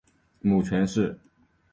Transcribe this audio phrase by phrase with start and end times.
[0.39, 1.15] 母权氏。